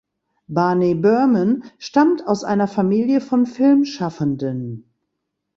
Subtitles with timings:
[0.47, 4.89] Barney Burman stammt aus einer Familie von Filmschaffenden.